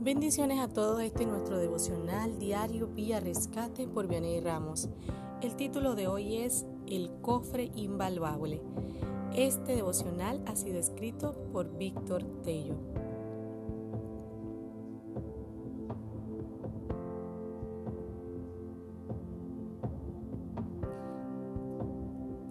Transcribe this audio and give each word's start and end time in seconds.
Bendiciones 0.00 0.58
a 0.60 0.68
todos, 0.68 1.02
este 1.02 1.24
es 1.24 1.28
nuestro 1.28 1.58
devocional 1.58 2.38
diario 2.38 2.88
Vía 2.88 3.20
Rescate 3.20 3.86
por 3.86 4.08
Vianey 4.08 4.40
Ramos. 4.40 4.88
El 5.42 5.56
título 5.56 5.94
de 5.94 6.08
hoy 6.08 6.38
es 6.38 6.66
El 6.86 7.10
cofre 7.20 7.70
invaluable. 7.74 8.62
Este 9.34 9.76
devocional 9.76 10.42
ha 10.46 10.56
sido 10.56 10.78
escrito 10.78 11.34
por 11.52 11.76
Víctor 11.76 12.24
Tello. 12.42 12.76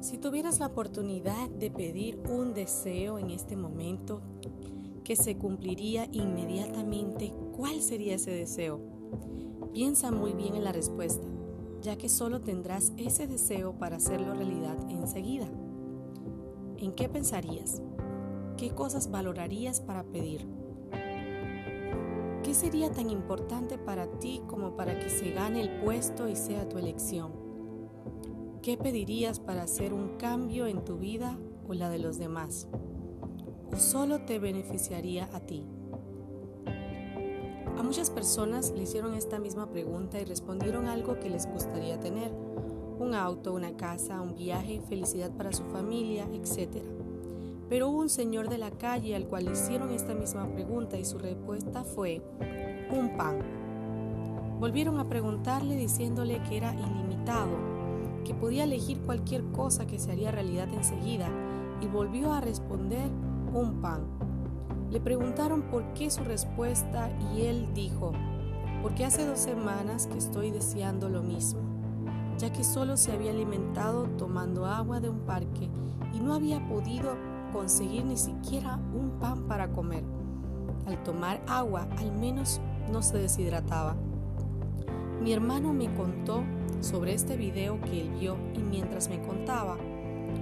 Si 0.01 0.17
tuvieras 0.17 0.59
la 0.59 0.67
oportunidad 0.67 1.49
de 1.49 1.69
pedir 1.69 2.19
un 2.29 2.53
deseo 2.53 3.19
en 3.19 3.29
este 3.29 3.55
momento, 3.55 4.21
se 5.15 5.37
cumpliría 5.37 6.07
inmediatamente, 6.11 7.33
¿cuál 7.55 7.81
sería 7.81 8.15
ese 8.15 8.31
deseo? 8.31 8.79
Piensa 9.73 10.11
muy 10.11 10.33
bien 10.33 10.55
en 10.55 10.63
la 10.63 10.71
respuesta, 10.71 11.27
ya 11.81 11.97
que 11.97 12.09
solo 12.09 12.41
tendrás 12.41 12.93
ese 12.97 13.27
deseo 13.27 13.73
para 13.77 13.97
hacerlo 13.97 14.33
realidad 14.33 14.77
enseguida. 14.89 15.47
¿En 16.77 16.93
qué 16.93 17.09
pensarías? 17.09 17.81
¿Qué 18.57 18.71
cosas 18.71 19.11
valorarías 19.11 19.79
para 19.81 20.03
pedir? 20.03 20.47
¿Qué 22.43 22.53
sería 22.53 22.91
tan 22.91 23.09
importante 23.09 23.77
para 23.77 24.07
ti 24.19 24.41
como 24.47 24.75
para 24.75 24.99
que 24.99 25.09
se 25.09 25.31
gane 25.31 25.61
el 25.61 25.81
puesto 25.81 26.27
y 26.27 26.35
sea 26.35 26.67
tu 26.67 26.77
elección? 26.77 27.31
¿Qué 28.61 28.77
pedirías 28.77 29.39
para 29.39 29.63
hacer 29.63 29.93
un 29.93 30.17
cambio 30.17 30.67
en 30.67 30.83
tu 30.83 30.97
vida 30.97 31.37
o 31.67 31.73
la 31.73 31.89
de 31.89 31.99
los 31.99 32.17
demás? 32.17 32.67
O 33.73 33.77
solo 33.77 34.19
te 34.21 34.39
beneficiaría 34.39 35.29
a 35.33 35.39
ti? 35.39 35.65
A 37.77 37.83
muchas 37.83 38.09
personas 38.09 38.71
le 38.71 38.83
hicieron 38.83 39.13
esta 39.13 39.39
misma 39.39 39.69
pregunta 39.69 40.19
y 40.19 40.25
respondieron 40.25 40.87
algo 40.87 41.19
que 41.19 41.29
les 41.29 41.45
gustaría 41.45 41.99
tener, 41.99 42.31
un 42.99 43.15
auto, 43.15 43.53
una 43.53 43.77
casa, 43.77 44.19
un 44.19 44.35
viaje, 44.35 44.81
felicidad 44.81 45.31
para 45.31 45.53
su 45.53 45.63
familia, 45.63 46.27
etc. 46.33 46.83
Pero 47.69 47.89
hubo 47.89 47.99
un 47.99 48.09
señor 48.09 48.49
de 48.49 48.57
la 48.57 48.71
calle 48.71 49.15
al 49.15 49.27
cual 49.27 49.45
le 49.45 49.51
hicieron 49.53 49.91
esta 49.91 50.13
misma 50.13 50.45
pregunta 50.47 50.97
y 50.97 51.05
su 51.05 51.17
respuesta 51.17 51.83
fue 51.83 52.21
un 52.91 53.15
pan. 53.15 53.39
Volvieron 54.59 54.99
a 54.99 55.07
preguntarle 55.07 55.77
diciéndole 55.77 56.41
que 56.43 56.57
era 56.57 56.73
ilimitado, 56.73 57.55
que 58.25 58.33
podía 58.33 58.65
elegir 58.65 58.99
cualquier 58.99 59.43
cosa 59.51 59.87
que 59.87 59.99
se 59.99 60.11
haría 60.11 60.31
realidad 60.31 60.67
enseguida 60.73 61.29
y 61.81 61.87
volvió 61.87 62.33
a 62.33 62.41
responder 62.41 63.09
un 63.53 63.81
pan. 63.81 64.05
Le 64.91 64.99
preguntaron 64.99 65.63
por 65.63 65.93
qué 65.93 66.09
su 66.09 66.23
respuesta 66.23 67.09
y 67.33 67.41
él 67.41 67.67
dijo, 67.73 68.11
porque 68.81 69.05
hace 69.05 69.25
dos 69.25 69.39
semanas 69.39 70.07
que 70.07 70.17
estoy 70.17 70.51
deseando 70.51 71.09
lo 71.09 71.21
mismo, 71.21 71.61
ya 72.37 72.51
que 72.51 72.63
solo 72.63 72.97
se 72.97 73.11
había 73.11 73.31
alimentado 73.31 74.05
tomando 74.17 74.65
agua 74.65 74.99
de 74.99 75.09
un 75.09 75.19
parque 75.19 75.69
y 76.13 76.19
no 76.19 76.33
había 76.33 76.65
podido 76.67 77.15
conseguir 77.51 78.05
ni 78.05 78.17
siquiera 78.17 78.79
un 78.93 79.19
pan 79.19 79.47
para 79.47 79.71
comer. 79.71 80.03
Al 80.85 81.01
tomar 81.03 81.41
agua 81.47 81.87
al 81.97 82.11
menos 82.11 82.61
no 82.91 83.01
se 83.01 83.17
deshidrataba. 83.17 83.95
Mi 85.21 85.33
hermano 85.33 85.73
me 85.73 85.93
contó 85.93 86.43
sobre 86.79 87.13
este 87.13 87.35
video 87.35 87.79
que 87.81 88.01
él 88.01 88.09
vio 88.19 88.37
y 88.55 88.59
mientras 88.59 89.09
me 89.09 89.21
contaba, 89.21 89.77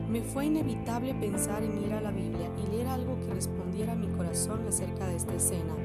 me 0.09 0.21
fue 0.21 0.45
inevitable 0.45 1.13
pensar 1.16 1.63
en 1.63 1.83
ir 1.83 1.93
a 1.93 2.02
la 2.02 2.11
Biblia 2.11 2.49
y 2.63 2.71
leer 2.71 2.88
algo 2.88 3.19
que 3.19 3.33
respondiera 3.33 3.93
a 3.93 3.95
mi 3.95 4.08
corazón 4.08 4.65
acerca 4.67 5.08
de 5.08 5.15
esta 5.15 5.33
escena. 5.33 5.75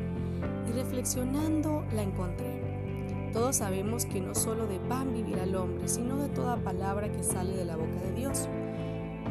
Y 0.69 0.73
reflexionando 0.73 1.85
la 1.95 2.03
encontré. 2.03 2.63
Todos 3.33 3.57
sabemos 3.57 4.05
que 4.05 4.21
no 4.21 4.35
solo 4.35 4.67
de 4.67 4.79
pan 4.79 5.13
vivirá 5.15 5.45
el 5.45 5.57
hombre, 5.57 5.89
sino 5.89 6.19
de 6.19 6.29
toda 6.29 6.57
palabra 6.57 7.11
que 7.11 7.23
sale 7.23 7.57
de 7.57 7.65
la 7.65 7.77
boca 7.77 8.01
de 8.01 8.13
Dios. 8.13 8.49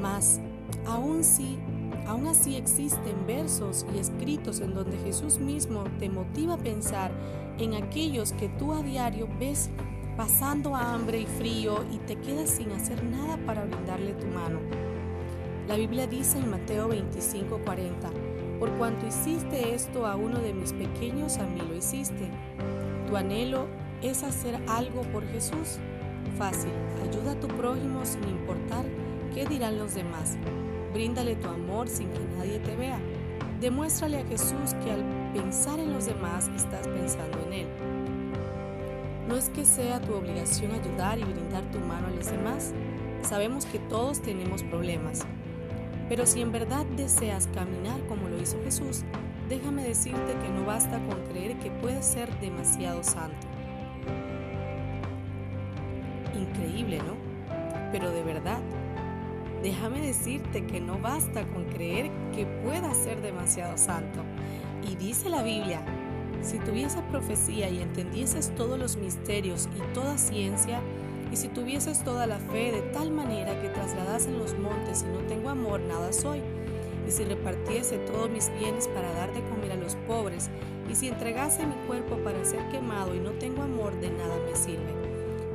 Mas, 0.01 0.41
aún 0.87 1.23
sí, 1.23 1.59
aún 2.07 2.27
así 2.27 2.55
existen 2.55 3.27
versos 3.27 3.85
y 3.93 3.99
escritos 3.99 4.59
en 4.59 4.73
donde 4.73 4.97
Jesús 4.97 5.39
mismo 5.39 5.83
te 5.99 6.09
motiva 6.09 6.55
a 6.55 6.57
pensar 6.57 7.11
en 7.59 7.75
aquellos 7.75 8.33
que 8.33 8.49
tú 8.49 8.73
a 8.73 8.81
diario 8.81 9.27
ves 9.39 9.69
pasando 10.17 10.75
hambre 10.75 11.21
y 11.21 11.25
frío 11.25 11.85
y 11.91 11.97
te 11.99 12.15
quedas 12.15 12.49
sin 12.49 12.71
hacer 12.71 13.03
nada 13.03 13.37
para 13.45 13.65
brindarle 13.65 14.13
tu 14.13 14.27
mano. 14.27 14.59
La 15.67 15.75
Biblia 15.75 16.07
dice 16.07 16.37
en 16.37 16.49
Mateo 16.49 16.89
25:40, 16.89 18.11
por 18.59 18.69
cuanto 18.77 19.07
hiciste 19.07 19.73
esto 19.73 20.05
a 20.05 20.15
uno 20.15 20.39
de 20.39 20.53
mis 20.53 20.73
pequeños, 20.73 21.37
a 21.37 21.45
mí 21.45 21.61
lo 21.67 21.75
hiciste. 21.75 22.29
Tu 23.07 23.15
anhelo 23.15 23.67
es 24.01 24.23
hacer 24.23 24.59
algo 24.67 25.01
por 25.13 25.25
Jesús. 25.27 25.79
Fácil, 26.37 26.71
ayuda 27.09 27.31
a 27.31 27.39
tu 27.39 27.47
prójimo 27.47 28.05
sin 28.05 28.23
importar 28.23 28.85
qué 29.33 29.45
dirán 29.45 29.77
los 29.77 29.95
demás. 29.95 30.37
Bríndale 30.93 31.35
tu 31.35 31.47
amor 31.47 31.87
sin 31.87 32.09
que 32.09 32.19
nadie 32.37 32.59
te 32.59 32.75
vea. 32.75 32.99
Demuéstrale 33.59 34.19
a 34.19 34.25
Jesús 34.25 34.75
que 34.83 34.91
al 34.91 35.03
pensar 35.33 35.79
en 35.79 35.93
los 35.93 36.05
demás 36.05 36.49
estás 36.55 36.87
pensando 36.87 37.39
en 37.47 37.53
Él. 37.53 37.67
No 39.31 39.37
es 39.37 39.47
que 39.47 39.63
sea 39.63 40.01
tu 40.01 40.13
obligación 40.13 40.73
ayudar 40.73 41.17
y 41.17 41.23
brindar 41.23 41.63
tu 41.71 41.79
mano 41.79 42.07
a 42.07 42.11
los 42.11 42.29
demás. 42.29 42.73
Sabemos 43.21 43.65
que 43.65 43.79
todos 43.79 44.21
tenemos 44.21 44.61
problemas. 44.61 45.21
Pero 46.09 46.25
si 46.25 46.41
en 46.41 46.51
verdad 46.51 46.85
deseas 46.97 47.47
caminar 47.53 47.97
como 48.07 48.27
lo 48.27 48.41
hizo 48.41 48.61
Jesús, 48.65 49.05
déjame 49.47 49.85
decirte 49.85 50.33
que 50.33 50.49
no 50.49 50.65
basta 50.65 50.99
con 51.07 51.17
creer 51.27 51.57
que 51.59 51.71
puedes 51.71 52.05
ser 52.05 52.29
demasiado 52.41 53.05
santo. 53.05 53.47
Increíble, 56.37 56.97
¿no? 56.97 57.15
Pero 57.93 58.11
de 58.11 58.23
verdad, 58.23 58.59
déjame 59.63 60.01
decirte 60.01 60.65
que 60.65 60.81
no 60.81 60.99
basta 60.99 61.45
con 61.45 61.63
creer 61.67 62.11
que 62.35 62.45
puedas 62.65 62.97
ser 62.97 63.21
demasiado 63.21 63.77
santo. 63.77 64.23
Y 64.83 64.97
dice 64.97 65.29
la 65.29 65.41
Biblia 65.41 65.85
si 66.41 66.59
tuvieses 66.59 67.01
profecía 67.11 67.69
y 67.69 67.81
entendieses 67.81 68.53
todos 68.55 68.79
los 68.79 68.97
misterios 68.97 69.69
y 69.77 69.93
toda 69.93 70.17
ciencia, 70.17 70.81
y 71.31 71.35
si 71.35 71.47
tuvieses 71.47 72.03
toda 72.03 72.27
la 72.27 72.39
fe 72.39 72.71
de 72.71 72.81
tal 72.93 73.11
manera 73.11 73.59
que 73.61 73.69
trasladasen 73.69 74.37
los 74.37 74.57
montes 74.57 75.03
y 75.03 75.05
no 75.05 75.19
tengo 75.27 75.49
amor, 75.49 75.79
nada 75.79 76.11
soy. 76.11 76.41
Y 77.07 77.11
si 77.11 77.23
repartiese 77.23 77.97
todos 77.99 78.29
mis 78.29 78.51
bienes 78.59 78.87
para 78.89 79.11
dar 79.13 79.33
de 79.33 79.41
comer 79.49 79.71
a 79.71 79.75
los 79.75 79.95
pobres, 80.07 80.49
y 80.89 80.95
si 80.95 81.07
entregase 81.07 81.65
mi 81.65 81.75
cuerpo 81.87 82.17
para 82.17 82.43
ser 82.43 82.67
quemado 82.69 83.15
y 83.15 83.19
no 83.19 83.31
tengo 83.31 83.63
amor, 83.63 83.97
de 84.01 84.09
nada 84.09 84.35
me 84.45 84.55
sirve. 84.55 84.93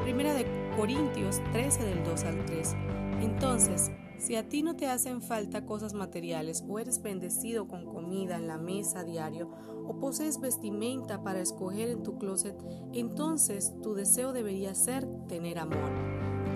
Primera 0.02 0.32
de 0.34 0.46
Corintios 0.76 1.42
13 1.52 1.84
del 1.84 2.04
2 2.04 2.24
al 2.24 2.44
3. 2.46 2.74
Entonces, 3.22 3.90
si 4.18 4.34
a 4.36 4.48
ti 4.48 4.62
no 4.62 4.76
te 4.76 4.86
hacen 4.88 5.20
falta 5.20 5.66
cosas 5.66 5.92
materiales 5.92 6.64
o 6.68 6.78
eres 6.78 7.02
bendecido 7.02 7.68
con 7.68 7.84
comida 7.84 8.36
en 8.36 8.48
la 8.48 8.58
mesa 8.58 9.04
diario 9.04 9.50
o 9.86 9.98
posees 9.98 10.40
vestimenta 10.40 11.22
para 11.22 11.40
escoger 11.40 11.90
en 11.90 12.02
tu 12.02 12.18
closet, 12.18 12.56
entonces 12.92 13.74
tu 13.82 13.94
deseo 13.94 14.32
debería 14.32 14.74
ser 14.74 15.06
tener 15.28 15.58
amor. 15.58 15.90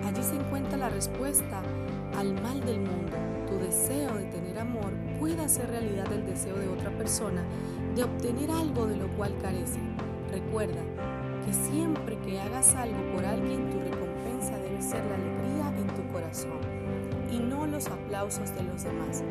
Allí 0.03 0.23
se 0.23 0.35
encuentra 0.35 0.77
la 0.77 0.89
respuesta 0.89 1.61
al 2.17 2.33
mal 2.41 2.59
del 2.65 2.79
mundo. 2.79 3.15
Tu 3.47 3.55
deseo 3.57 4.15
de 4.15 4.25
tener 4.25 4.57
amor 4.57 4.91
puede 5.19 5.41
hacer 5.41 5.69
realidad 5.69 6.11
el 6.11 6.25
deseo 6.25 6.57
de 6.57 6.67
otra 6.67 6.95
persona 6.97 7.45
de 7.95 8.03
obtener 8.03 8.49
algo 8.49 8.87
de 8.87 8.97
lo 8.97 9.07
cual 9.15 9.37
carece. 9.41 9.79
Recuerda 10.31 10.81
que 11.45 11.53
siempre 11.53 12.17
que 12.21 12.39
hagas 12.39 12.73
algo 12.75 12.99
por 13.13 13.25
alguien, 13.25 13.69
tu 13.69 13.79
recompensa 13.79 14.57
debe 14.57 14.81
ser 14.81 15.03
la 15.05 15.15
alegría 15.15 15.77
en 15.77 15.87
tu 15.87 16.11
corazón 16.11 16.81
y 17.31 17.39
no 17.39 17.65
los 17.65 17.87
aplausos 17.87 18.53
de 18.55 18.63
los 18.63 18.83
demás. 18.83 19.23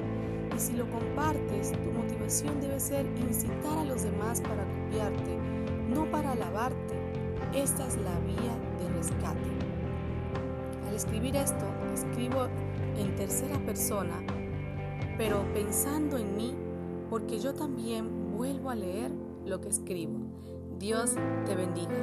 Y 0.56 0.58
si 0.58 0.73
lo 0.73 0.91
compartes, 0.91 1.73
tu 1.73 1.91
motivación 1.93 2.61
debe 2.61 2.81
ser 2.81 3.06
incitar 3.17 3.79
a 3.79 3.85
los 3.85 4.02
demás 4.02 4.41
para 4.41 4.64
copiarte, 4.64 5.38
no 5.88 6.11
para 6.11 6.32
alabarte. 6.32 6.94
Esta 7.55 7.87
es 7.87 7.97
la 7.99 8.19
vía 8.20 8.56
de 8.79 8.88
rescate. 8.97 9.50
Al 10.88 10.94
escribir 10.94 11.37
esto, 11.37 11.64
escribo 11.94 12.49
en 12.97 13.14
tercera 13.17 13.58
persona, 13.64 14.17
pero 15.17 15.44
pensando 15.53 16.17
en 16.17 16.37
mí, 16.37 16.56
porque 17.08 17.38
yo 17.38 17.55
también 17.55 18.37
vuelvo 18.37 18.70
a 18.70 18.75
leer 18.75 19.12
lo 19.44 19.61
que 19.61 19.69
escribo. 19.69 20.19
Dios 20.79 21.14
te 21.44 21.55
bendiga. 21.55 21.94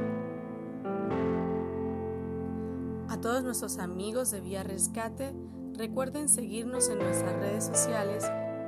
A 3.10 3.20
todos 3.20 3.44
nuestros 3.44 3.80
amigos 3.80 4.32
de 4.32 4.42
Vía 4.42 4.64
Rescate, 4.64 5.34
Recuerden 5.78 6.28
seguirnos 6.28 6.90
en 6.90 7.00
nuestras 7.00 7.36
redes 7.36 7.64
sociales, 7.66 8.26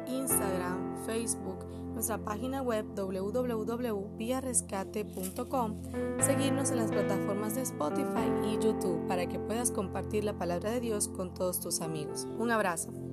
Instagram, 0.08 1.04
Facebook, 1.08 1.66
nuestra 1.94 2.20
página 2.20 2.62
web 2.62 2.86
www.viarescate.com, 2.96 5.82
seguirnos 6.20 6.70
en 6.70 6.78
las 6.78 6.92
plataformas 6.92 7.56
de 7.56 7.64
Spotify 7.64 8.30
y 8.46 8.60
YouTube 8.64 9.08
para 9.08 9.28
que 9.28 9.40
puedas 9.40 9.72
compartir 9.72 10.24
la 10.24 10.38
palabra 10.38 10.70
de 10.70 10.82
Dios 10.82 11.08
con 11.08 11.34
todos 11.34 11.60
tus 11.60 11.82
amigos. 11.82 12.28
Un 12.38 12.52
abrazo. 12.52 13.09